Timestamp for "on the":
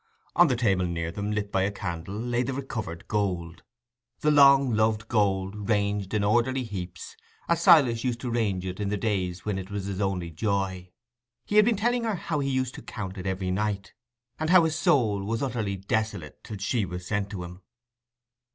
0.35-0.55